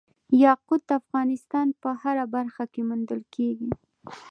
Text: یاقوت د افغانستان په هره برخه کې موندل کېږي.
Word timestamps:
یاقوت 0.45 0.81
د 0.87 0.91
افغانستان 1.01 1.67
په 1.81 1.89
هره 2.01 2.25
برخه 2.35 2.63
کې 2.73 2.81
موندل 2.89 3.21
کېږي. 3.35 3.69